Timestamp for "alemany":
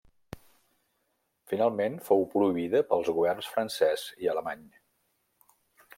4.35-4.69